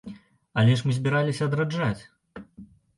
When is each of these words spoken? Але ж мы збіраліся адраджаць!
Але 0.61 0.73
ж 0.79 0.87
мы 0.87 0.97
збіраліся 0.97 1.43
адраджаць! 1.51 2.03